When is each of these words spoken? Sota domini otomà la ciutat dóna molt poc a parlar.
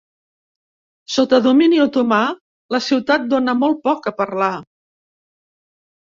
Sota 1.15 1.39
domini 1.47 1.81
otomà 1.83 2.21
la 2.77 2.81
ciutat 2.87 3.29
dóna 3.35 3.57
molt 3.61 3.85
poc 3.91 4.09
a 4.09 4.15
parlar. 4.25 4.51